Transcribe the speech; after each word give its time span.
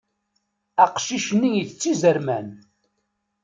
Aqcic-nni 0.83 1.51
itett 1.61 1.83
izerman. 1.91 2.47